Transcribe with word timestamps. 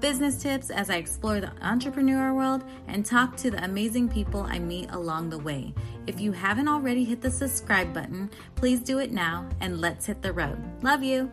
business 0.00 0.36
tips 0.42 0.70
as 0.70 0.88
I 0.88 0.96
explore 0.96 1.40
the 1.40 1.52
entrepreneur 1.62 2.32
world, 2.32 2.64
and 2.88 3.04
talk 3.04 3.36
to 3.38 3.50
the 3.50 3.62
amazing 3.62 4.08
people 4.08 4.42
I 4.42 4.58
meet 4.58 4.90
along 4.90 5.30
the 5.30 5.38
way. 5.38 5.74
If 6.06 6.20
you 6.20 6.32
haven't 6.32 6.68
already 6.68 7.04
hit 7.04 7.20
the 7.20 7.30
subscribe 7.30 7.92
button, 7.92 8.30
please 8.56 8.80
do 8.80 8.98
it 8.98 9.12
now 9.12 9.48
and 9.60 9.80
let's 9.80 10.06
hit 10.06 10.22
the 10.22 10.32
road. 10.32 10.58
Love 10.82 11.02
you. 11.02 11.30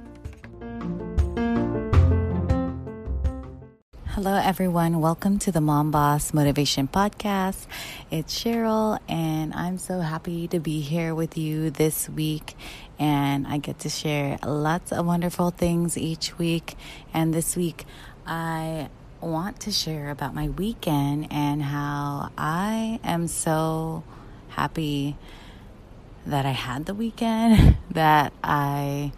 Hello, 4.07 4.33
everyone. 4.33 4.99
Welcome 4.99 5.37
to 5.39 5.51
the 5.51 5.61
Mom 5.61 5.91
Boss 5.91 6.33
Motivation 6.33 6.87
Podcast. 6.87 7.67
It's 8.09 8.33
Cheryl, 8.33 8.97
and 9.07 9.53
I'm 9.53 9.77
so 9.77 9.99
happy 9.99 10.47
to 10.47 10.59
be 10.59 10.81
here 10.81 11.13
with 11.13 11.37
you 11.37 11.69
this 11.69 12.09
week. 12.09 12.55
And 12.97 13.45
I 13.45 13.59
get 13.59 13.77
to 13.79 13.89
share 13.89 14.39
lots 14.43 14.91
of 14.91 15.05
wonderful 15.05 15.51
things 15.51 15.99
each 15.99 16.35
week. 16.39 16.75
And 17.13 17.31
this 17.31 17.55
week, 17.55 17.85
I 18.27 18.89
want 19.21 19.61
to 19.61 19.71
share 19.71 20.09
about 20.09 20.35
my 20.35 20.49
weekend 20.49 21.31
and 21.31 21.63
how 21.63 22.29
I 22.37 22.99
am 23.03 23.29
so 23.29 24.03
happy 24.49 25.15
that 26.25 26.45
I 26.45 26.51
had 26.51 26.85
the 26.85 26.93
weekend, 26.93 27.77
that 27.91 28.33
I 28.43 29.13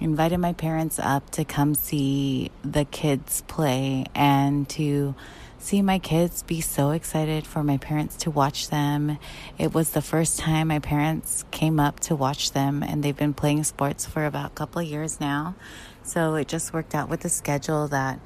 invited 0.00 0.38
my 0.38 0.54
parents 0.54 0.98
up 0.98 1.30
to 1.30 1.44
come 1.44 1.76
see 1.76 2.50
the 2.62 2.84
kids 2.84 3.42
play 3.46 4.06
and 4.12 4.68
to 4.70 5.14
see 5.60 5.80
my 5.80 6.00
kids 6.00 6.42
be 6.42 6.60
so 6.60 6.90
excited 6.90 7.46
for 7.46 7.62
my 7.62 7.76
parents 7.76 8.16
to 8.16 8.30
watch 8.30 8.70
them. 8.70 9.18
It 9.56 9.72
was 9.72 9.90
the 9.90 10.02
first 10.02 10.38
time 10.40 10.68
my 10.68 10.80
parents 10.80 11.44
came 11.52 11.78
up 11.78 12.00
to 12.00 12.16
watch 12.16 12.52
them, 12.52 12.82
and 12.82 13.04
they've 13.04 13.16
been 13.16 13.34
playing 13.34 13.62
sports 13.64 14.04
for 14.04 14.24
about 14.24 14.46
a 14.46 14.54
couple 14.54 14.82
of 14.82 14.88
years 14.88 15.20
now. 15.20 15.54
So 16.02 16.34
it 16.34 16.48
just 16.48 16.72
worked 16.72 16.94
out 16.94 17.08
with 17.08 17.20
the 17.20 17.28
schedule 17.28 17.86
that 17.88 18.18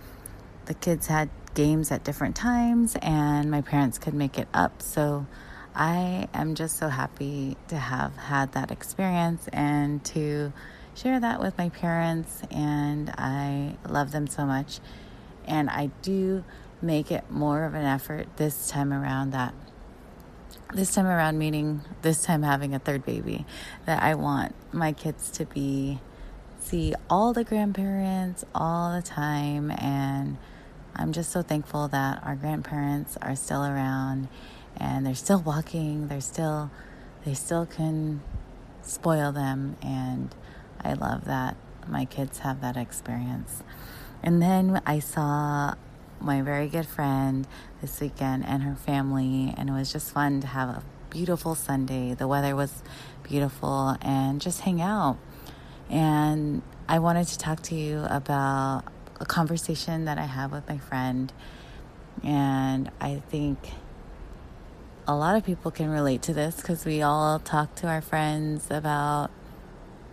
the 0.67 0.75
kids 0.75 1.07
had 1.07 1.31
games 1.55 1.91
at 1.91 2.05
different 2.05 2.37
times 2.37 2.97
and 3.03 3.51
my 3.51 3.61
parents 3.61 3.99
could 3.99 4.15
make 4.15 4.39
it 4.39 4.49
up. 4.55 4.83
So 4.83 5.27
I 5.75 6.29
am 6.35 6.55
just 6.55 6.77
so 6.77 6.89
happy 6.89 7.57
to 7.69 7.77
have 7.77 8.17
had 8.17 8.53
that 8.53 8.71
experience 8.71 9.49
and 9.53 10.05
to 10.07 10.53
share 10.95 11.21
that 11.21 11.41
with 11.41 11.57
my 11.59 11.69
parents. 11.69 12.43
And 12.51 13.11
I 13.19 13.77
love 13.89 14.13
them 14.13 14.27
so 14.27 14.45
much. 14.45 14.81
And 15.47 15.69
I 15.71 15.91
do 16.03 16.45
make 16.81 17.11
it 17.11 17.31
more 17.31 17.65
of 17.65 17.75
an 17.75 17.85
effort 17.85 18.29
this 18.37 18.69
time 18.69 18.93
around 18.93 19.31
that 19.31 19.55
this 20.75 20.95
time 20.95 21.07
around 21.07 21.39
meaning 21.39 21.83
this 22.01 22.25
time 22.25 22.43
having 22.43 22.75
a 22.75 22.79
third 22.79 23.05
baby 23.05 23.45
that 23.85 24.03
I 24.03 24.15
want 24.15 24.55
my 24.73 24.93
kids 24.93 25.31
to 25.33 25.45
be 25.45 26.01
see 26.61 26.95
all 27.11 27.33
the 27.33 27.45
grandparents 27.45 28.45
all 28.55 28.95
the 28.95 29.03
time 29.03 29.71
and 29.71 30.39
I'm 30.95 31.13
just 31.13 31.33
so 31.33 31.43
thankful 31.43 31.89
that 31.89 32.23
our 32.25 32.37
grandparents 32.37 33.17
are 33.23 33.35
still 33.37 33.65
around 33.65 34.29
and 34.77 35.07
they're 35.07 35.15
still 35.15 35.41
walking. 35.41 36.09
They're 36.09 36.21
still, 36.21 36.71
they 37.25 37.35
still 37.35 37.67
can 37.67 38.23
spoil 38.83 39.33
them. 39.33 39.77
And 39.83 40.35
I 40.81 40.95
love 40.95 41.25
that 41.25 41.57
my 41.89 42.05
kids 42.05 42.41
have 42.41 42.61
that 42.61 42.77
experience. 42.77 43.63
And 44.23 44.41
then 44.41 44.81
I 44.87 44.99
saw 44.99 45.75
my 46.21 46.43
very 46.43 46.69
good 46.69 46.87
friend 46.87 47.47
this 47.81 48.01
weekend 48.01 48.45
and 48.47 48.63
her 48.63 48.77
family, 48.77 49.53
and 49.57 49.69
it 49.69 49.73
was 49.73 49.93
just 49.93 50.13
fun 50.13 50.41
to 50.41 50.47
have 50.47 50.69
a 50.69 50.83
beautiful 51.11 51.55
Sunday. 51.55 52.15
The 52.15 52.29
weather 52.29 52.55
was 52.55 52.83
beautiful 53.23 53.97
and 54.01 54.41
just 54.41 54.61
hang 54.61 54.81
out. 54.81 55.19
And 55.91 56.63
I 56.89 57.01
wanted 57.01 57.27
to 57.29 57.39
talk 57.39 57.63
to 57.65 57.75
you 57.75 58.07
about 58.09 58.85
a 59.23 59.25
conversation 59.25 60.05
that 60.05 60.19
I 60.19 60.27
have 60.27 60.53
with 60.53 60.69
my 60.69 60.79
friend. 60.79 61.33
And 62.23 62.91
I 63.01 63.23
think 63.31 63.59
a 65.07 65.15
lot 65.15 65.37
of 65.37 65.45
people 65.45 65.71
can 65.71 65.89
relate 65.89 66.23
to 66.23 66.35
this 66.35 66.57
because 66.57 66.85
we 66.85 67.01
all 67.01 67.39
talk 67.39 67.75
to 67.77 67.87
our 67.87 68.03
friends 68.03 68.67
about 68.71 69.31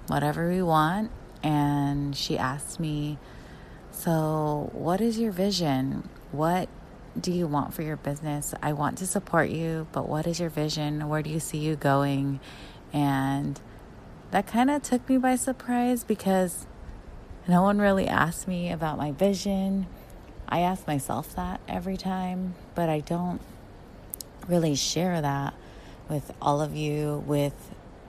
whatever 0.07 0.47
we 0.47 0.61
want. 0.61 1.11
And 1.43 2.15
she 2.15 2.37
asked 2.37 2.79
me, 2.79 3.17
So, 3.91 4.69
what 4.73 5.01
is 5.01 5.17
your 5.17 5.31
vision? 5.31 6.07
What 6.31 6.69
do 7.19 7.31
you 7.31 7.47
want 7.47 7.73
for 7.73 7.81
your 7.81 7.97
business? 7.97 8.53
I 8.61 8.73
want 8.73 8.99
to 8.99 9.07
support 9.07 9.49
you, 9.49 9.87
but 9.91 10.07
what 10.07 10.27
is 10.27 10.39
your 10.39 10.49
vision? 10.49 11.09
Where 11.09 11.23
do 11.23 11.29
you 11.29 11.39
see 11.39 11.57
you 11.57 11.75
going? 11.75 12.39
And 12.93 13.59
that 14.31 14.45
kind 14.45 14.69
of 14.69 14.83
took 14.83 15.07
me 15.09 15.17
by 15.17 15.35
surprise 15.35 16.03
because 16.03 16.67
no 17.49 17.63
one 17.63 17.79
really 17.79 18.07
asked 18.07 18.47
me 18.47 18.71
about 18.71 18.95
my 18.95 19.11
vision. 19.11 19.87
I 20.47 20.59
ask 20.59 20.85
myself 20.85 21.35
that 21.35 21.59
every 21.67 21.97
time, 21.97 22.53
but 22.75 22.89
I 22.89 22.99
don't 22.99 23.41
really 24.47 24.75
share 24.75 25.19
that 25.19 25.55
with 26.07 26.31
all 26.39 26.61
of 26.61 26.75
you, 26.75 27.23
with 27.25 27.55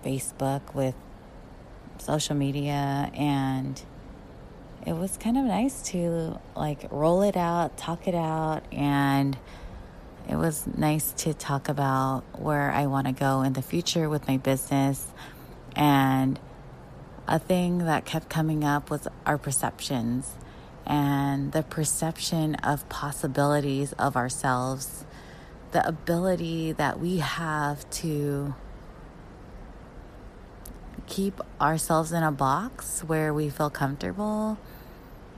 Facebook, 0.05 0.75
with 0.75 0.95
social 1.97 2.37
media. 2.37 3.11
And 3.15 3.81
it 4.87 4.93
was 4.93 5.17
kind 5.17 5.39
of 5.39 5.47
nice 5.47 5.81
to 5.91 6.39
like 6.55 6.87
roll 6.91 7.23
it 7.23 7.37
out, 7.37 7.79
talk 7.79 8.07
it 8.07 8.15
out, 8.15 8.63
and 8.71 9.39
it 10.29 10.37
was 10.37 10.67
nice 10.67 11.13
to 11.13 11.33
talk 11.33 11.71
about 11.71 12.25
where 12.39 12.71
I 12.71 12.87
want 12.89 13.07
to 13.07 13.15
go 13.15 13.41
in 13.41 13.55
the 13.55 13.63
future 13.63 14.07
with 14.11 14.29
my 14.29 14.37
business 14.37 15.07
and 15.75 16.39
a 17.31 17.39
thing 17.39 17.79
that 17.87 18.05
kept 18.05 18.29
coming 18.29 18.65
up 18.65 18.91
was 18.91 19.07
our 19.25 19.39
perceptions 19.39 20.35
and 20.85 21.53
the 21.53 21.63
perception 21.63 22.57
of 22.57 22.87
possibilities 22.89 23.93
of 23.93 24.17
ourselves, 24.17 25.05
the 25.71 25.87
ability 25.87 26.73
that 26.73 26.99
we 26.99 27.19
have 27.19 27.89
to 27.91 28.53
keep 31.07 31.41
ourselves 31.61 32.11
in 32.11 32.25
a 32.25 32.33
box 32.33 33.05
where 33.05 33.33
we 33.33 33.49
feel 33.49 33.71
comfortable. 33.71 34.59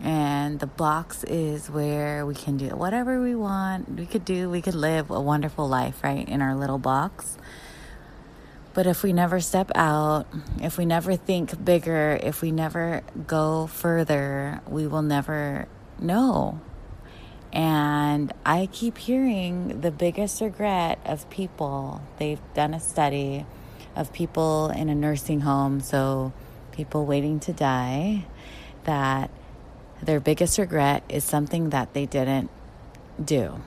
And 0.00 0.58
the 0.60 0.66
box 0.66 1.22
is 1.24 1.68
where 1.68 2.24
we 2.24 2.34
can 2.34 2.56
do 2.56 2.68
whatever 2.68 3.20
we 3.20 3.34
want. 3.34 3.90
We 3.96 4.06
could 4.06 4.24
do, 4.24 4.48
we 4.48 4.62
could 4.62 4.74
live 4.74 5.10
a 5.10 5.20
wonderful 5.20 5.68
life, 5.68 6.02
right, 6.02 6.26
in 6.26 6.40
our 6.40 6.56
little 6.56 6.78
box. 6.78 7.36
But 8.74 8.86
if 8.86 9.02
we 9.02 9.12
never 9.12 9.40
step 9.40 9.70
out, 9.74 10.26
if 10.60 10.78
we 10.78 10.86
never 10.86 11.14
think 11.16 11.62
bigger, 11.62 12.18
if 12.22 12.40
we 12.40 12.50
never 12.50 13.02
go 13.26 13.66
further, 13.66 14.60
we 14.66 14.86
will 14.86 15.02
never 15.02 15.68
know. 15.98 16.60
And 17.52 18.32
I 18.46 18.70
keep 18.72 18.96
hearing 18.96 19.82
the 19.82 19.90
biggest 19.90 20.40
regret 20.40 20.98
of 21.04 21.28
people. 21.28 22.00
They've 22.18 22.40
done 22.54 22.72
a 22.72 22.80
study 22.80 23.44
of 23.94 24.10
people 24.14 24.70
in 24.70 24.88
a 24.88 24.94
nursing 24.94 25.40
home, 25.40 25.80
so 25.80 26.32
people 26.70 27.04
waiting 27.04 27.40
to 27.40 27.52
die, 27.52 28.24
that 28.84 29.30
their 30.02 30.18
biggest 30.18 30.58
regret 30.58 31.04
is 31.10 31.24
something 31.24 31.68
that 31.70 31.92
they 31.92 32.06
didn't 32.06 32.50
do. 33.22 33.60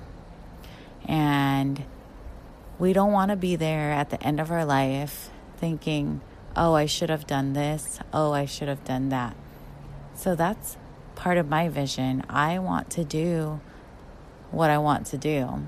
And 1.08 1.84
we 2.78 2.92
don't 2.92 3.12
want 3.12 3.32
to 3.32 3.38
be 3.38 3.56
there 3.56 3.92
at 3.92 4.10
the 4.10 4.22
end 4.22 4.40
of 4.40 4.52
our 4.52 4.66
life 4.66 5.30
thinking, 5.58 6.22
oh, 6.56 6.74
I 6.74 6.86
should 6.86 7.10
have 7.10 7.26
done 7.26 7.54
this. 7.54 8.00
Oh, 8.14 8.34
I 8.34 8.46
should 8.46 8.68
have 8.68 8.84
done 8.84 9.10
that. 9.10 9.36
So 10.16 10.36
that's 10.36 10.78
part 11.16 11.38
of 11.38 11.48
my 11.48 11.70
vision. 11.70 12.24
I 12.30 12.60
want 12.60 12.90
to 12.92 13.04
do 13.04 13.62
what 14.52 14.70
I 14.70 14.78
want 14.78 15.06
to 15.08 15.18
do. 15.18 15.68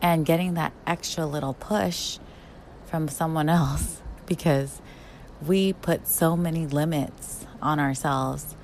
And 0.00 0.24
getting 0.24 0.54
that 0.54 0.72
extra 0.86 1.26
little 1.26 1.54
push 1.54 2.18
from 2.86 3.08
someone 3.08 3.48
else 3.48 4.00
because 4.26 4.80
we 5.44 5.72
put 5.72 6.06
so 6.06 6.36
many 6.36 6.66
limits 6.66 7.46
on 7.60 7.80
ourselves 7.80 8.56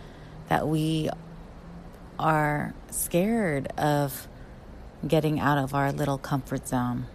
that 0.49 0.69
we 0.69 1.09
are 2.19 2.75
scared 2.91 3.67
of 3.77 4.29
getting 5.07 5.41
out 5.41 5.59
of 5.59 5.75
our 5.75 5.91
little 5.91 6.19
comfort 6.19 6.69
zone. 6.69 7.07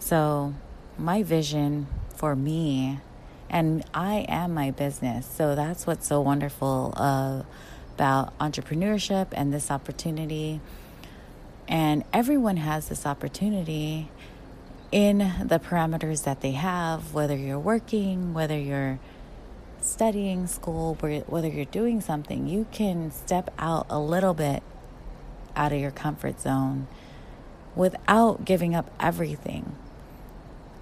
So, 0.00 0.54
my 0.96 1.22
vision 1.22 1.86
for 2.16 2.34
me, 2.34 3.00
and 3.50 3.84
I 3.92 4.24
am 4.28 4.54
my 4.54 4.70
business. 4.70 5.26
So, 5.26 5.54
that's 5.54 5.86
what's 5.86 6.06
so 6.06 6.22
wonderful 6.22 6.94
uh, 6.96 7.42
about 7.96 8.36
entrepreneurship 8.38 9.28
and 9.32 9.52
this 9.52 9.70
opportunity. 9.70 10.62
And 11.68 12.02
everyone 12.14 12.56
has 12.56 12.88
this 12.88 13.04
opportunity 13.04 14.10
in 14.90 15.18
the 15.44 15.60
parameters 15.60 16.24
that 16.24 16.40
they 16.40 16.52
have, 16.52 17.12
whether 17.12 17.36
you're 17.36 17.58
working, 17.58 18.32
whether 18.32 18.58
you're 18.58 18.98
studying 19.82 20.46
school, 20.46 20.94
whether 20.94 21.46
you're 21.46 21.66
doing 21.66 22.00
something, 22.00 22.48
you 22.48 22.66
can 22.72 23.10
step 23.10 23.52
out 23.58 23.86
a 23.90 24.00
little 24.00 24.34
bit 24.34 24.62
out 25.54 25.72
of 25.72 25.78
your 25.78 25.90
comfort 25.90 26.40
zone 26.40 26.88
without 27.76 28.46
giving 28.46 28.74
up 28.74 28.90
everything. 28.98 29.76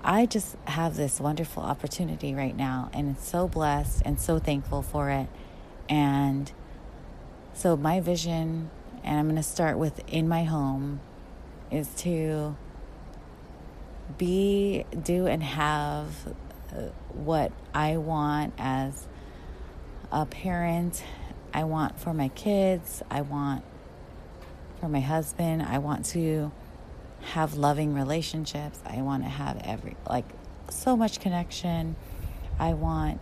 I 0.09 0.25
just 0.25 0.57
have 0.65 0.97
this 0.97 1.21
wonderful 1.21 1.63
opportunity 1.63 2.35
right 2.35 2.57
now, 2.57 2.89
and 2.95 3.15
it's 3.15 3.29
so 3.29 3.47
blessed 3.47 4.01
and 4.07 4.19
so 4.19 4.39
thankful 4.39 4.81
for 4.81 5.11
it. 5.11 5.29
And 5.87 6.51
so, 7.53 7.77
my 7.77 8.01
vision, 8.01 8.71
and 9.05 9.19
I'm 9.19 9.27
going 9.27 9.37
to 9.37 9.43
start 9.43 9.77
with 9.77 10.01
in 10.09 10.27
my 10.27 10.45
home, 10.45 11.01
is 11.71 11.89
to 11.97 12.57
be, 14.17 14.87
do, 15.03 15.27
and 15.27 15.43
have 15.43 16.35
uh, 16.75 16.85
what 17.13 17.53
I 17.75 17.99
want 17.99 18.55
as 18.57 19.07
a 20.11 20.25
parent. 20.25 21.05
I 21.53 21.65
want 21.65 22.01
for 22.01 22.15
my 22.15 22.29
kids. 22.29 23.03
I 23.11 23.21
want 23.21 23.63
for 24.81 24.89
my 24.89 25.01
husband. 25.01 25.63
I 25.63 25.77
want 25.77 26.07
to 26.07 26.51
have 27.21 27.55
loving 27.55 27.95
relationships. 27.95 28.81
I 28.87 29.03
want 29.03 29.23
to 29.25 29.29
have 29.29 29.61
every, 29.65 29.97
like, 30.09 30.27
so 30.71 30.97
much 30.97 31.21
connection. 31.21 31.97
I 32.59 32.75
want 32.75 33.21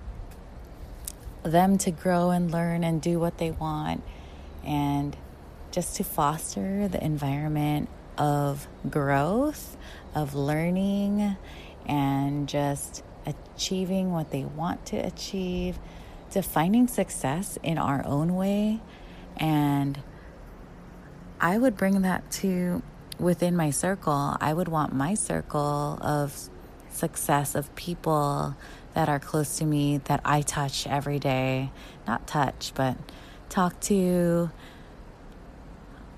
them 1.43 1.79
to 1.79 1.91
grow 1.91 2.31
and 2.31 2.51
learn 2.51 2.85
and 2.85 3.01
do 3.01 3.19
what 3.19 3.39
they 3.39 3.51
want 3.51 4.03
and 4.65 5.17
just 5.71 5.97
to 5.97 6.05
foster 6.05 6.89
the 6.89 7.03
environment 7.05 7.89
of 8.19 8.67
growth, 8.89 9.77
of 10.15 10.35
learning, 10.35 11.37
and 11.87 12.49
just 12.49 13.03
achieving 13.27 14.13
what 14.13 14.31
they 14.31 14.45
want 14.45 14.87
to 14.87 14.97
achieve, 14.97 15.79
defining 16.31 16.89
success 16.89 17.59
in 17.63 17.79
our 17.79 18.05
own 18.07 18.35
way. 18.35 18.81
And 19.37 20.01
I 21.41 21.59
would 21.59 21.77
bring 21.77 22.03
that 22.03 22.31
to 22.33 22.83
within 23.19 23.57
my 23.57 23.71
circle. 23.71 24.37
I 24.41 24.53
would 24.53 24.69
want 24.69 24.93
my 24.93 25.15
circle 25.15 25.99
of 26.01 26.49
success 26.91 27.55
of 27.55 27.75
people 27.77 28.57
that 28.95 29.09
are 29.09 29.19
close 29.19 29.59
to 29.59 29.65
me 29.65 29.99
that 30.05 30.21
I 30.25 30.43
touch 30.43 30.87
every 30.87 31.19
day. 31.19 31.71
Not 32.07 32.27
touch, 32.27 32.73
but 32.75 32.97
talk 33.49 33.79
to, 33.81 34.51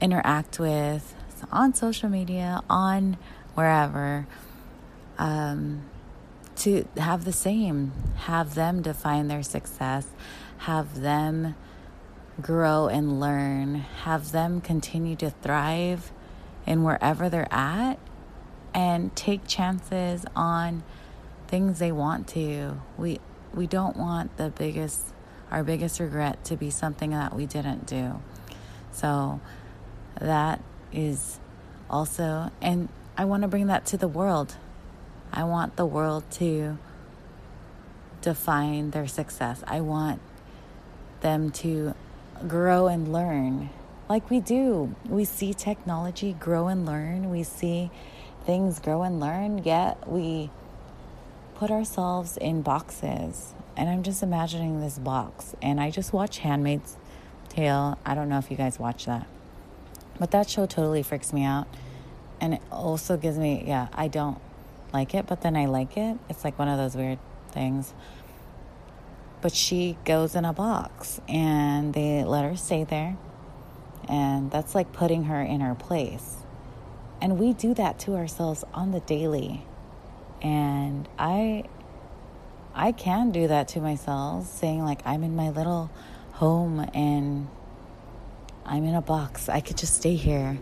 interact 0.00 0.58
with 0.58 1.14
on 1.50 1.74
social 1.74 2.08
media, 2.08 2.62
on 2.68 3.16
wherever. 3.54 4.26
Um, 5.18 5.82
to 6.56 6.86
have 6.96 7.24
the 7.24 7.32
same, 7.32 7.92
have 8.16 8.54
them 8.54 8.82
define 8.82 9.28
their 9.28 9.42
success, 9.42 10.06
have 10.58 11.00
them 11.00 11.54
grow 12.40 12.88
and 12.88 13.20
learn, 13.20 13.76
have 14.04 14.32
them 14.32 14.60
continue 14.60 15.16
to 15.16 15.30
thrive 15.30 16.12
in 16.68 16.84
wherever 16.84 17.30
they're 17.30 17.52
at, 17.52 17.98
and 18.74 19.16
take 19.16 19.46
chances 19.48 20.26
on 20.36 20.84
things 21.48 21.78
they 21.78 21.90
want 21.90 22.28
to. 22.28 22.80
We 22.98 23.18
we 23.54 23.66
don't 23.66 23.96
want 23.96 24.36
the 24.36 24.50
biggest 24.50 25.14
our 25.50 25.64
biggest 25.64 25.98
regret 25.98 26.44
to 26.44 26.56
be 26.56 26.68
something 26.68 27.10
that 27.10 27.34
we 27.34 27.46
didn't 27.46 27.86
do. 27.86 28.20
So 28.92 29.40
that 30.20 30.62
is 30.92 31.40
also 31.88 32.50
and 32.60 32.90
I 33.16 33.24
want 33.24 33.42
to 33.42 33.48
bring 33.48 33.66
that 33.68 33.86
to 33.86 33.96
the 33.96 34.06
world. 34.06 34.56
I 35.32 35.44
want 35.44 35.76
the 35.76 35.86
world 35.86 36.24
to 36.32 36.76
define 38.20 38.90
their 38.90 39.08
success. 39.08 39.64
I 39.66 39.80
want 39.80 40.20
them 41.20 41.50
to 41.50 41.94
grow 42.46 42.88
and 42.88 43.10
learn 43.10 43.70
like 44.08 44.30
we 44.30 44.40
do. 44.40 44.94
We 45.08 45.24
see 45.24 45.52
technology 45.54 46.32
grow 46.32 46.68
and 46.68 46.86
learn, 46.86 47.30
we 47.30 47.42
see 47.42 47.90
things 48.44 48.80
grow 48.80 49.02
and 49.02 49.20
learn, 49.20 49.58
yet 49.58 50.08
we 50.08 50.50
put 51.54 51.70
ourselves 51.70 52.36
in 52.36 52.62
boxes. 52.62 53.52
And 53.76 53.88
I'm 53.88 54.02
just 54.02 54.22
imagining 54.22 54.80
this 54.80 54.98
box. 54.98 55.54
And 55.62 55.80
I 55.80 55.90
just 55.90 56.12
watch 56.12 56.38
Handmaid's 56.38 56.96
Tale. 57.48 57.98
I 58.04 58.14
don't 58.14 58.28
know 58.28 58.38
if 58.38 58.50
you 58.50 58.56
guys 58.56 58.78
watch 58.78 59.06
that. 59.06 59.26
But 60.18 60.32
that 60.32 60.50
show 60.50 60.66
totally 60.66 61.02
freaks 61.02 61.32
me 61.32 61.44
out. 61.44 61.68
And 62.40 62.54
it 62.54 62.62
also 62.72 63.16
gives 63.16 63.38
me, 63.38 63.64
yeah, 63.66 63.88
I 63.92 64.08
don't 64.08 64.38
like 64.92 65.14
it, 65.14 65.26
but 65.26 65.42
then 65.42 65.56
I 65.56 65.66
like 65.66 65.96
it. 65.96 66.16
It's 66.28 66.44
like 66.44 66.58
one 66.58 66.68
of 66.68 66.78
those 66.78 66.96
weird 66.96 67.18
things. 67.50 67.92
But 69.40 69.54
she 69.54 69.96
goes 70.04 70.34
in 70.34 70.44
a 70.44 70.52
box 70.52 71.20
and 71.28 71.94
they 71.94 72.24
let 72.24 72.44
her 72.44 72.56
stay 72.56 72.84
there. 72.84 73.16
And 74.08 74.50
that's 74.50 74.74
like 74.74 74.92
putting 74.92 75.24
her 75.24 75.40
in 75.40 75.60
her 75.60 75.74
place. 75.74 76.36
And 77.20 77.38
we 77.38 77.52
do 77.52 77.74
that 77.74 77.98
to 78.00 78.16
ourselves 78.16 78.64
on 78.72 78.92
the 78.92 79.00
daily. 79.00 79.64
And 80.40 81.08
I 81.18 81.64
I 82.74 82.92
can 82.92 83.32
do 83.32 83.48
that 83.48 83.66
to 83.68 83.80
myself, 83.80 84.46
saying 84.46 84.84
like 84.84 85.02
I'm 85.04 85.24
in 85.24 85.34
my 85.34 85.50
little 85.50 85.90
home 86.32 86.88
and 86.94 87.48
I'm 88.64 88.84
in 88.84 88.94
a 88.94 89.02
box. 89.02 89.48
I 89.48 89.60
could 89.60 89.76
just 89.76 89.94
stay 89.94 90.14
here. 90.14 90.58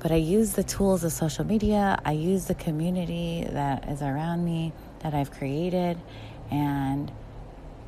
But 0.00 0.10
I 0.10 0.16
use 0.16 0.54
the 0.54 0.64
tools 0.64 1.04
of 1.04 1.12
social 1.12 1.44
media, 1.44 2.00
I 2.04 2.12
use 2.12 2.46
the 2.46 2.54
community 2.54 3.46
that 3.50 3.88
is 3.88 4.02
around 4.02 4.44
me 4.44 4.72
that 5.00 5.14
I've 5.14 5.30
created, 5.30 6.00
and 6.50 7.12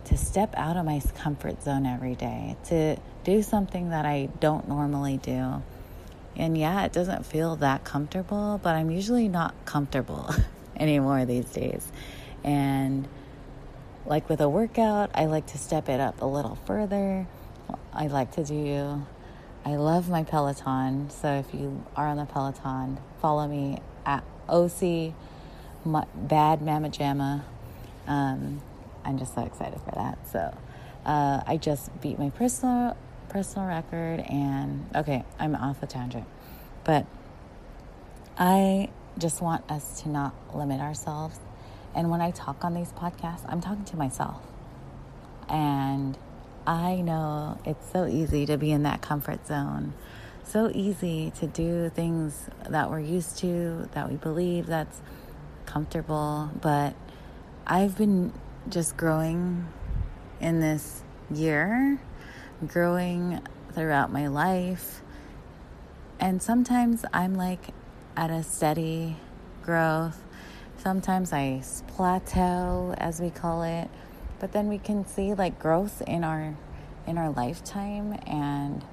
to 0.07 0.17
step 0.17 0.55
out 0.57 0.77
of 0.77 0.85
my 0.85 1.01
comfort 1.17 1.63
zone 1.63 1.87
every 1.87 2.15
day, 2.15 2.57
to 2.67 2.97
do 3.25 3.43
something 3.43 3.91
that 3.91 4.05
I 4.05 4.29
don't 4.41 4.69
normally 4.69 5.19
do. 5.19 5.63
And 6.37 6.57
yeah, 6.57 6.85
it 6.85 6.93
doesn't 6.93 7.27
feel 7.27 7.57
that 7.57 7.85
comfortable, 7.85 8.59
but 8.63 8.75
I'm 8.75 8.91
usually 8.91 9.29
not 9.29 9.55
comfortable 9.65 10.35
anymore 10.77 11.25
these 11.25 11.47
days. 11.47 11.87
And 12.43 13.07
like 14.07 14.29
with 14.29 14.41
a 14.41 14.49
workout, 14.49 15.11
I 15.15 15.27
like 15.27 15.47
to 15.49 15.59
step 15.59 15.89
it 15.89 16.01
up 16.01 16.23
a 16.23 16.27
little 16.27 16.57
further. 16.67 17.27
I 17.93 18.07
like 18.09 18.33
to 18.33 18.45
do 18.45 19.07
I 19.65 19.77
love 19.77 20.09
my 20.09 20.25
Peloton. 20.25 21.09
So 21.11 21.35
if 21.35 21.55
you 21.55 21.85
are 21.95 22.09
on 22.09 22.17
the 22.17 22.25
Peloton, 22.25 22.99
follow 23.21 23.47
me 23.47 23.79
at 24.05 24.25
OC 24.49 25.15
Bad 25.85 26.63
Mama 26.63 26.89
Jamma. 26.89 27.43
Um, 28.09 28.61
I'm 29.05 29.19
just 29.19 29.35
so 29.35 29.43
excited 29.43 29.81
for 29.81 29.93
that. 29.93 30.19
So 30.31 30.57
uh, 31.05 31.43
I 31.47 31.57
just 31.57 32.01
beat 32.01 32.19
my 32.19 32.31
personal 32.31 32.97
personal 33.29 33.67
record, 33.67 34.21
and 34.21 34.87
okay, 34.95 35.25
I'm 35.39 35.55
off 35.55 35.81
the 35.81 35.87
tangent, 35.87 36.27
but 36.85 37.07
I 38.37 38.91
just 39.17 39.41
want 39.41 39.71
us 39.71 40.03
to 40.03 40.11
not 40.11 40.35
limit 40.55 40.81
ourselves. 40.81 41.39
And 41.95 42.11
when 42.11 42.21
I 42.21 42.31
talk 42.31 42.65
on 42.65 42.75
these 42.75 42.93
podcasts, 42.93 43.45
I'm 43.49 43.61
talking 43.61 43.85
to 43.87 43.97
myself, 43.97 44.43
and 45.49 46.17
I 46.67 46.97
know 46.97 47.59
it's 47.65 47.91
so 47.91 48.07
easy 48.07 48.47
to 48.47 48.57
be 48.57 48.71
in 48.71 48.83
that 48.85 49.03
comfort 49.03 49.47
zone. 49.47 49.95
So 50.45 50.71
easy 50.75 51.33
to 51.39 51.47
do 51.47 51.89
things 51.89 52.49
that 52.69 52.91
we're 52.91 53.01
used 53.01 53.39
to, 53.39 53.89
that 53.93 54.11
we 54.11 54.17
believe 54.17 54.67
that's 54.67 55.01
comfortable. 55.67 56.51
But 56.61 56.95
I've 57.67 57.97
been 57.97 58.33
just 58.69 58.97
growing 58.97 59.69
in 60.41 60.61
this 60.61 61.03
year, 61.33 61.99
growing 62.67 63.41
throughout 63.73 64.13
my 64.13 64.27
life. 64.27 65.03
And 66.21 66.43
sometimes 66.43 67.05
I'm 67.13 67.35
like 67.35 67.69
at 68.17 68.31
a 68.31 68.43
steady 68.43 69.17
growth. 69.63 70.23
Sometimes 70.79 71.33
I 71.33 71.63
plateau, 71.89 72.95
as 72.99 73.21
we 73.21 73.31
call 73.31 73.63
it 73.63 73.89
but 74.43 74.51
then 74.51 74.67
we 74.67 74.77
can 74.77 75.07
see 75.07 75.33
like 75.35 75.57
growth 75.61 76.03
in 76.03 76.25
our 76.25 76.57
in 77.07 77.17
our 77.17 77.31
lifetime 77.31 78.19
and 78.27 78.85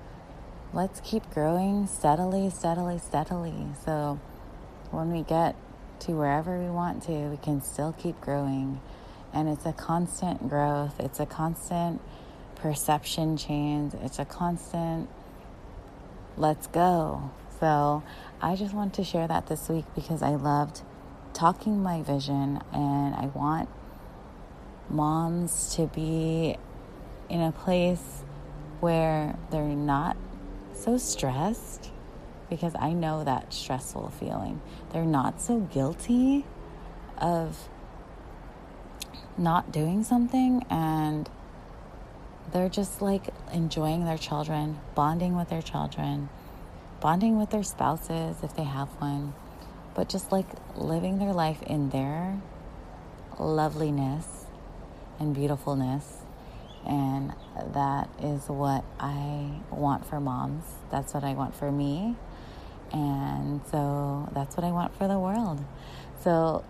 let's 0.71 1.01
keep 1.03 1.27
growing 1.31 1.87
steadily 1.87 2.51
steadily 2.51 2.99
steadily 2.99 3.65
so 3.83 4.19
when 4.91 5.11
we 5.11 5.23
get 5.23 5.55
to 5.99 6.11
wherever 6.11 6.59
we 6.59 6.69
want 6.69 7.01
to 7.01 7.11
we 7.29 7.37
can 7.37 7.59
still 7.63 7.95
keep 7.97 8.21
growing 8.21 8.79
and 9.33 9.47
it's 9.49 9.65
a 9.65 9.73
constant 9.73 10.49
growth. 10.49 10.99
It's 10.99 11.19
a 11.19 11.25
constant 11.25 12.01
perception 12.55 13.37
change. 13.37 13.93
It's 14.03 14.19
a 14.19 14.25
constant 14.25 15.09
let's 16.37 16.67
go. 16.67 17.31
So 17.59 18.03
i 18.41 18.55
just 18.55 18.73
want 18.73 18.93
to 18.95 19.03
share 19.03 19.27
that 19.27 19.47
this 19.47 19.67
week 19.67 19.85
because 19.93 20.21
i 20.21 20.29
loved 20.29 20.81
talking 21.33 21.83
my 21.83 22.01
vision 22.01 22.61
and 22.71 23.13
i 23.15 23.25
want 23.35 23.67
moms 24.89 25.75
to 25.75 25.85
be 25.87 26.55
in 27.29 27.41
a 27.41 27.51
place 27.51 28.23
where 28.79 29.37
they're 29.51 29.63
not 29.63 30.17
so 30.73 30.97
stressed, 30.97 31.91
because 32.49 32.73
I 32.79 32.93
know 32.93 33.23
that 33.23 33.53
stressful 33.53 34.09
feeling. 34.19 34.61
They're 34.91 35.03
not 35.03 35.41
so 35.41 35.59
guilty 35.59 36.45
of 37.17 37.69
not 39.37 39.71
doing 39.71 40.03
something 40.03 40.65
and 40.69 41.29
they're 42.51 42.69
just 42.69 43.01
like 43.01 43.29
enjoying 43.53 44.05
their 44.05 44.17
children, 44.17 44.79
bonding 44.95 45.35
with 45.35 45.49
their 45.49 45.61
children, 45.61 46.29
bonding 46.99 47.37
with 47.37 47.49
their 47.51 47.63
spouses 47.63 48.37
if 48.43 48.55
they 48.55 48.63
have 48.63 48.89
one, 48.99 49.33
but 49.93 50.09
just 50.09 50.31
like 50.31 50.47
living 50.75 51.19
their 51.19 51.33
life 51.33 51.61
in 51.63 51.89
their 51.89 52.41
loveliness 53.37 54.45
and 55.19 55.33
beautifulness. 55.33 56.17
And 56.85 57.33
that 57.73 58.09
is 58.21 58.47
what 58.47 58.83
I 58.99 59.61
want 59.69 60.05
for 60.05 60.19
moms. 60.19 60.63
That's 60.89 61.13
what 61.13 61.23
I 61.23 61.33
want 61.33 61.55
for 61.55 61.71
me. 61.71 62.15
And 62.91 63.61
so 63.69 64.29
that's 64.33 64.57
what 64.57 64.63
I 64.63 64.71
want 64.71 64.97
for 64.97 65.07
the 65.07 65.19
world. 65.19 65.63
So 66.23 66.63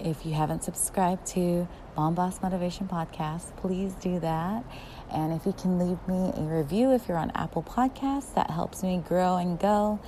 if 0.00 0.24
you 0.24 0.34
haven't 0.34 0.64
subscribed 0.64 1.26
to 1.28 1.68
Mom 1.96 2.14
Boss 2.14 2.40
Motivation 2.42 2.86
Podcast, 2.86 3.56
please 3.56 3.94
do 3.94 4.20
that. 4.20 4.64
And 5.10 5.32
if 5.32 5.46
you 5.46 5.52
can 5.52 5.78
leave 5.78 5.98
me 6.06 6.32
a 6.36 6.42
review 6.42 6.92
if 6.92 7.08
you're 7.08 7.18
on 7.18 7.30
Apple 7.34 7.62
Podcasts, 7.62 8.34
that 8.34 8.50
helps 8.50 8.82
me 8.82 9.02
grow 9.06 9.36
and 9.36 9.58
go. 9.58 9.98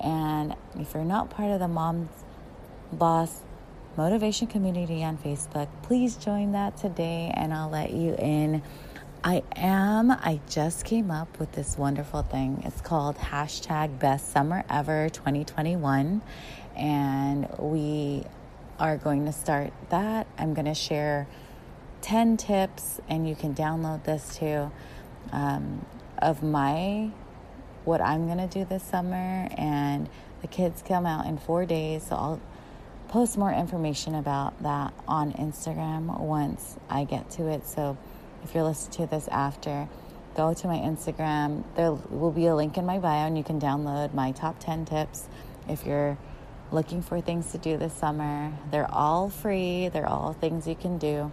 And 0.00 0.54
if 0.78 0.94
you're 0.94 1.04
not 1.04 1.30
part 1.30 1.50
of 1.50 1.60
the 1.60 1.68
Mom 1.68 2.08
Boss 2.92 3.42
Motivation 3.96 4.46
Community 4.46 5.02
on 5.02 5.18
Facebook, 5.18 5.68
please 5.82 6.16
join 6.16 6.52
that 6.52 6.76
today 6.76 7.32
and 7.34 7.52
I'll 7.52 7.70
let 7.70 7.92
you 7.92 8.14
in. 8.18 8.62
I 9.22 9.42
am, 9.54 10.10
I 10.10 10.40
just 10.48 10.84
came 10.84 11.10
up 11.10 11.38
with 11.38 11.52
this 11.52 11.76
wonderful 11.76 12.22
thing. 12.22 12.62
It's 12.64 12.80
called 12.80 13.16
hashtag 13.16 13.98
best 13.98 14.32
summer 14.32 14.64
ever 14.70 15.10
2021. 15.10 16.22
And 16.76 17.48
we 17.58 18.24
are 18.80 18.96
going 18.96 19.26
to 19.26 19.32
start 19.32 19.72
that. 19.90 20.26
I'm 20.38 20.54
going 20.54 20.64
to 20.64 20.74
share 20.74 21.28
10 22.00 22.38
tips, 22.38 23.00
and 23.08 23.28
you 23.28 23.36
can 23.36 23.54
download 23.54 24.04
this 24.04 24.36
too, 24.36 24.72
um, 25.32 25.84
of 26.18 26.42
my 26.42 27.10
what 27.84 28.00
I'm 28.00 28.26
going 28.26 28.38
to 28.38 28.46
do 28.46 28.64
this 28.64 28.82
summer. 28.82 29.48
And 29.56 30.08
the 30.40 30.48
kids 30.48 30.82
come 30.86 31.06
out 31.06 31.26
in 31.26 31.38
four 31.38 31.66
days. 31.66 32.06
So 32.08 32.16
I'll 32.16 32.40
post 33.08 33.36
more 33.36 33.52
information 33.52 34.14
about 34.14 34.60
that 34.62 34.94
on 35.06 35.32
Instagram 35.34 36.18
once 36.18 36.78
I 36.88 37.04
get 37.04 37.30
to 37.32 37.48
it. 37.48 37.66
So 37.66 37.98
if 38.42 38.54
you're 38.54 38.64
listening 38.64 39.06
to 39.06 39.14
this 39.14 39.28
after, 39.28 39.88
go 40.36 40.54
to 40.54 40.66
my 40.66 40.78
Instagram. 40.78 41.64
There 41.76 41.92
will 41.92 42.32
be 42.32 42.46
a 42.46 42.56
link 42.56 42.78
in 42.78 42.86
my 42.86 42.98
bio, 42.98 43.26
and 43.26 43.36
you 43.36 43.44
can 43.44 43.60
download 43.60 44.14
my 44.14 44.32
top 44.32 44.58
10 44.58 44.86
tips 44.86 45.28
if 45.68 45.84
you're 45.84 46.16
looking 46.72 47.02
for 47.02 47.20
things 47.20 47.52
to 47.52 47.58
do 47.58 47.76
this 47.76 47.92
summer. 47.92 48.52
They're 48.70 48.90
all 48.90 49.28
free, 49.28 49.88
they're 49.88 50.08
all 50.08 50.32
things 50.32 50.66
you 50.66 50.74
can 50.74 50.98
do. 50.98 51.32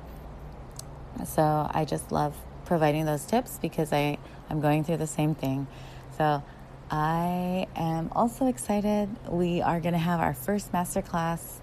So 1.25 1.69
I 1.71 1.85
just 1.85 2.11
love 2.11 2.35
providing 2.65 3.05
those 3.05 3.25
tips 3.25 3.57
because 3.61 3.93
I, 3.93 4.17
I'm 4.49 4.61
going 4.61 4.83
through 4.83 4.97
the 4.97 5.07
same 5.07 5.35
thing. 5.35 5.67
So 6.17 6.43
I 6.89 7.67
am 7.75 8.09
also 8.13 8.47
excited. 8.47 9.09
We 9.27 9.61
are 9.61 9.79
going 9.79 9.93
to 9.93 9.99
have 9.99 10.19
our 10.19 10.33
first 10.33 10.71
masterclass 10.71 11.59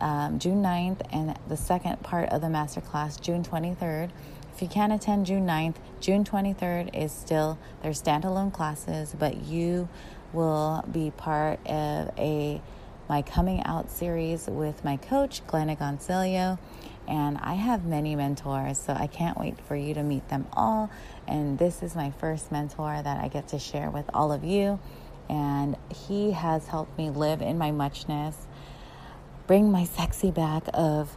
um, 0.00 0.38
June 0.38 0.62
9th 0.62 1.00
and 1.10 1.38
the 1.48 1.56
second 1.56 2.02
part 2.02 2.28
of 2.30 2.40
the 2.40 2.48
masterclass 2.48 3.20
June 3.20 3.42
23rd. 3.42 4.10
If 4.54 4.62
you 4.62 4.68
can't 4.68 4.92
attend 4.92 5.26
June 5.26 5.46
9th, 5.46 5.76
June 6.00 6.24
23rd 6.24 6.94
is 6.94 7.12
still 7.12 7.58
their 7.82 7.92
standalone 7.92 8.52
classes, 8.52 9.14
but 9.18 9.44
you 9.44 9.88
will 10.32 10.84
be 10.90 11.10
part 11.10 11.58
of 11.66 12.10
a 12.18 12.60
my 13.08 13.22
coming 13.22 13.62
out 13.64 13.90
series 13.90 14.46
with 14.46 14.84
my 14.84 14.96
coach 14.96 15.46
Glenna 15.46 15.76
Gonzalez 15.76 16.58
and 17.08 17.38
I 17.38 17.54
have 17.54 17.84
many 17.84 18.16
mentors, 18.16 18.78
so 18.78 18.92
I 18.92 19.06
can't 19.06 19.38
wait 19.38 19.60
for 19.60 19.76
you 19.76 19.94
to 19.94 20.02
meet 20.02 20.28
them 20.28 20.46
all. 20.52 20.90
And 21.28 21.58
this 21.58 21.82
is 21.82 21.94
my 21.94 22.10
first 22.10 22.50
mentor 22.50 23.00
that 23.02 23.22
I 23.22 23.28
get 23.28 23.48
to 23.48 23.58
share 23.58 23.90
with 23.90 24.06
all 24.12 24.32
of 24.32 24.44
you. 24.44 24.80
And 25.28 25.76
he 25.94 26.32
has 26.32 26.66
helped 26.66 26.98
me 26.98 27.10
live 27.10 27.42
in 27.42 27.58
my 27.58 27.70
muchness, 27.70 28.36
bring 29.46 29.70
my 29.70 29.84
sexy 29.84 30.30
back 30.30 30.64
of 30.74 31.16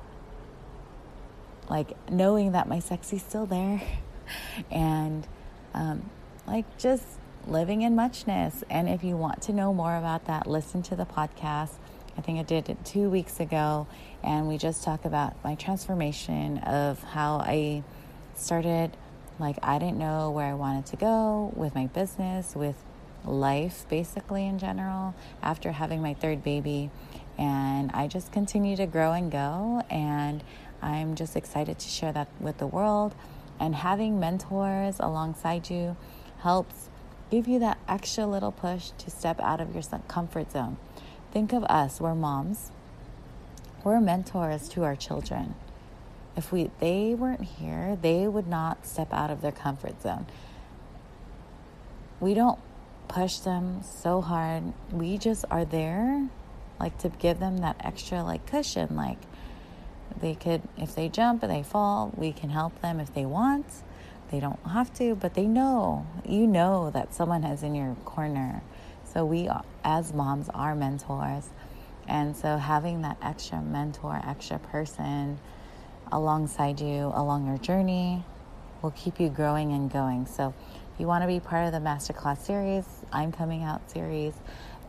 like 1.69 1.95
knowing 2.09 2.51
that 2.53 2.67
my 2.67 2.79
sexy's 2.79 3.23
still 3.23 3.45
there, 3.45 3.81
and 4.71 5.27
um, 5.73 6.09
like 6.47 6.77
just 6.77 7.05
living 7.49 7.81
in 7.81 7.95
muchness. 7.95 8.63
And 8.69 8.87
if 8.87 9.03
you 9.03 9.17
want 9.17 9.41
to 9.43 9.53
know 9.53 9.73
more 9.73 9.95
about 9.95 10.25
that, 10.25 10.47
listen 10.47 10.81
to 10.83 10.95
the 10.95 11.05
podcast. 11.05 11.71
I 12.17 12.21
think 12.21 12.39
I 12.39 12.43
did 12.43 12.69
it 12.69 12.83
two 12.85 13.09
weeks 13.09 13.39
ago, 13.39 13.87
and 14.23 14.47
we 14.47 14.57
just 14.57 14.83
talk 14.83 15.05
about 15.05 15.41
my 15.43 15.55
transformation 15.55 16.57
of 16.59 17.01
how 17.01 17.37
I 17.37 17.83
started. 18.35 18.97
Like, 19.39 19.57
I 19.63 19.79
didn't 19.79 19.97
know 19.97 20.31
where 20.31 20.47
I 20.47 20.53
wanted 20.53 20.85
to 20.87 20.97
go 20.97 21.53
with 21.55 21.75
my 21.75 21.87
business, 21.87 22.55
with 22.55 22.75
life, 23.23 23.85
basically, 23.89 24.45
in 24.45 24.59
general, 24.59 25.15
after 25.41 25.71
having 25.71 26.01
my 26.01 26.13
third 26.13 26.43
baby. 26.43 26.91
And 27.37 27.89
I 27.93 28.07
just 28.07 28.33
continue 28.33 28.75
to 28.75 28.85
grow 28.85 29.13
and 29.13 29.31
go. 29.31 29.83
And 29.89 30.43
I'm 30.81 31.15
just 31.15 31.37
excited 31.37 31.79
to 31.79 31.87
share 31.87 32.11
that 32.11 32.27
with 32.39 32.57
the 32.57 32.67
world. 32.67 33.15
And 33.61 33.75
having 33.75 34.19
mentors 34.19 34.99
alongside 34.99 35.69
you 35.69 35.95
helps 36.39 36.89
give 37.29 37.47
you 37.47 37.59
that 37.59 37.77
extra 37.87 38.25
little 38.25 38.51
push 38.51 38.91
to 38.97 39.09
step 39.09 39.39
out 39.39 39.61
of 39.61 39.73
your 39.73 39.83
comfort 40.07 40.51
zone. 40.51 40.77
Think 41.31 41.53
of 41.53 41.63
us, 41.65 42.01
we're 42.01 42.15
moms. 42.15 42.71
We're 43.83 44.01
mentors 44.01 44.67
to 44.69 44.83
our 44.83 44.95
children. 44.95 45.55
If 46.35 46.51
we 46.51 46.69
they 46.79 47.13
weren't 47.13 47.43
here, 47.43 47.97
they 48.01 48.27
would 48.27 48.47
not 48.47 48.85
step 48.85 49.13
out 49.13 49.29
of 49.29 49.41
their 49.41 49.51
comfort 49.51 50.01
zone. 50.01 50.25
We 52.19 52.33
don't 52.33 52.59
push 53.07 53.37
them 53.37 53.83
so 53.83 54.21
hard. 54.21 54.73
We 54.91 55.17
just 55.17 55.45
are 55.49 55.65
there 55.65 56.29
like 56.79 56.97
to 56.99 57.09
give 57.09 57.39
them 57.39 57.57
that 57.57 57.75
extra 57.79 58.23
like 58.23 58.45
cushion 58.45 58.95
like 58.95 59.17
they 60.21 60.35
could 60.35 60.61
if 60.77 60.95
they 60.95 61.09
jump 61.09 61.43
and 61.43 61.51
they 61.51 61.63
fall, 61.63 62.11
we 62.15 62.31
can 62.31 62.49
help 62.49 62.81
them 62.81 62.99
if 62.99 63.13
they 63.13 63.25
want. 63.25 63.65
They 64.31 64.39
don't 64.39 64.59
have 64.67 64.93
to, 64.95 65.15
but 65.15 65.33
they 65.33 65.47
know. 65.47 66.05
You 66.25 66.45
know 66.45 66.91
that 66.91 67.13
someone 67.13 67.43
is 67.43 67.63
in 67.63 67.73
your 67.75 67.95
corner 68.05 68.61
so 69.13 69.25
we, 69.25 69.49
as 69.83 70.13
moms, 70.13 70.49
are 70.49 70.75
mentors. 70.75 71.49
And 72.07 72.35
so 72.35 72.57
having 72.57 73.01
that 73.01 73.17
extra 73.21 73.61
mentor, 73.61 74.21
extra 74.23 74.59
person 74.59 75.39
alongside 76.11 76.79
you 76.79 77.11
along 77.13 77.47
your 77.47 77.57
journey 77.57 78.23
will 78.81 78.91
keep 78.91 79.19
you 79.19 79.29
growing 79.29 79.71
and 79.73 79.91
going. 79.91 80.25
So 80.25 80.53
if 80.93 80.99
you 80.99 81.07
want 81.07 81.23
to 81.23 81.27
be 81.27 81.39
part 81.39 81.65
of 81.65 81.71
the 81.71 81.79
masterclass 81.79 82.39
series, 82.39 82.85
I'm 83.11 83.31
coming 83.31 83.63
out 83.63 83.89
series, 83.89 84.33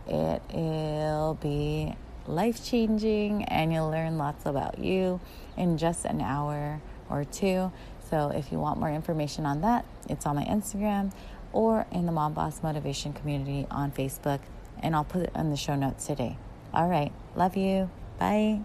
it 0.07 0.43
will 0.53 1.39
be 1.41 1.95
life 2.27 2.65
changing 2.65 3.45
and 3.45 3.73
you'll 3.73 3.91
learn 3.91 4.19
lots 4.19 4.47
about 4.47 4.79
you 4.79 5.21
in 5.57 5.79
just 5.79 6.05
an 6.05 6.21
hour 6.21 6.81
or 7.09 7.25
two. 7.25 7.73
So 8.11 8.31
if 8.31 8.51
you 8.51 8.59
want 8.59 8.79
more 8.79 8.91
information 8.91 9.47
on 9.47 9.61
that, 9.61 9.85
it's 10.09 10.27
on 10.27 10.37
my 10.37 10.45
Instagram 10.45 11.13
or 11.53 11.87
in 11.93 12.07
the 12.07 12.13
Mom 12.13 12.35
Boss 12.35 12.63
Motivation 12.63 13.13
community 13.13 13.67
on 13.71 13.93
Facebook. 13.93 14.41
And 14.83 14.95
I'll 14.95 15.05
put 15.05 15.23
it 15.23 15.33
in 15.35 15.51
the 15.51 15.57
show 15.57 15.77
notes 15.77 16.07
today. 16.07 16.37
All 16.75 16.89
right. 16.89 17.13
Love 17.37 17.57
you. 17.57 17.91
Bye. 18.19 18.61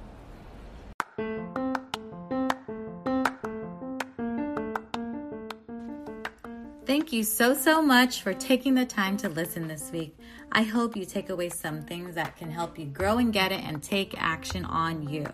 Thank 6.86 7.12
you 7.12 7.24
so, 7.24 7.54
so 7.54 7.82
much 7.82 8.22
for 8.22 8.34
taking 8.34 8.76
the 8.76 8.86
time 8.86 9.18
to 9.18 9.30
listen 9.30 9.68
this 9.68 9.92
week. 9.92 10.18
I 10.52 10.64
hope 10.64 10.96
you 10.96 11.06
take 11.06 11.30
away 11.30 11.50
some 11.50 11.82
things 11.84 12.16
that 12.16 12.38
can 12.38 12.50
help 12.50 12.80
you 12.80 12.86
grow 12.86 13.18
and 13.18 13.34
get 13.34 13.52
it 13.52 13.64
and 13.64 13.82
take 13.82 14.14
action 14.18 14.66
on 14.66 15.08
you. 15.10 15.26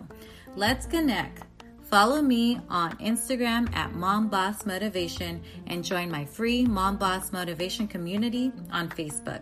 Let's 0.56 0.86
connect. 0.86 1.44
Follow 1.92 2.22
me 2.22 2.58
on 2.70 2.98
Instagram 3.00 3.70
at 3.76 3.94
Mom 3.94 4.30
Boss 4.30 4.66
Motivation 4.66 5.44
and 5.68 5.84
join 5.84 6.10
my 6.10 6.24
free 6.24 6.66
Mom 6.66 6.96
Boss 6.96 7.34
Motivation 7.34 7.86
community 7.86 8.54
on 8.72 8.88
Facebook. 8.88 9.42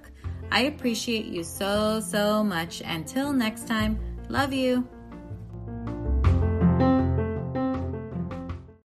I 0.52 0.62
appreciate 0.62 1.26
you 1.26 1.44
so, 1.44 2.00
so 2.00 2.44
much. 2.44 2.82
Until 2.84 3.32
next 3.34 3.68
time, 3.68 4.00
love 4.30 4.52
you. 4.52 4.88